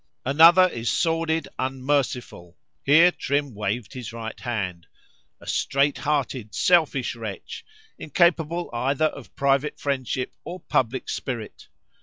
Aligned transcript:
_]"Another 0.25 0.67
is 0.69 0.91
sordid, 0.91 1.47
unmerciful," 1.59 2.57
(here 2.83 3.11
Trim 3.11 3.53
waved 3.53 3.93
his 3.93 4.11
right 4.11 4.39
hand) 4.39 4.87
"a 5.39 5.45
strait 5.45 5.99
hearted, 5.99 6.55
selfish 6.55 7.13
wretch, 7.15 7.63
incapable 7.99 8.71
either 8.73 9.05
of 9.05 9.35
private 9.35 9.79
friendship 9.79 10.35
or 10.43 10.59
public 10.59 11.07
spirit. 11.07 11.67